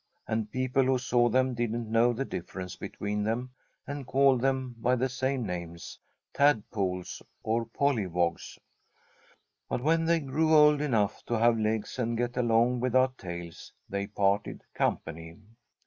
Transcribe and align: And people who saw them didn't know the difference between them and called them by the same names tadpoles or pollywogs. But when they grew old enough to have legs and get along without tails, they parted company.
And 0.27 0.49
people 0.51 0.81
who 0.85 0.97
saw 0.97 1.29
them 1.29 1.53
didn't 1.53 1.87
know 1.91 2.11
the 2.11 2.25
difference 2.25 2.75
between 2.75 3.21
them 3.23 3.51
and 3.85 4.07
called 4.07 4.41
them 4.41 4.73
by 4.79 4.95
the 4.95 5.07
same 5.07 5.45
names 5.45 5.99
tadpoles 6.33 7.21
or 7.43 7.67
pollywogs. 7.67 8.57
But 9.69 9.83
when 9.83 10.05
they 10.05 10.19
grew 10.19 10.55
old 10.55 10.81
enough 10.81 11.23
to 11.27 11.37
have 11.37 11.59
legs 11.59 11.99
and 11.99 12.17
get 12.17 12.35
along 12.35 12.79
without 12.79 13.19
tails, 13.19 13.71
they 13.87 14.07
parted 14.07 14.63
company. 14.73 15.37